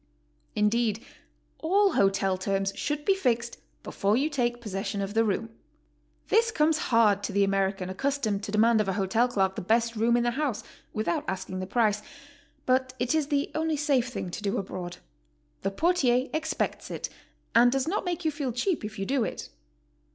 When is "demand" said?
8.51-8.81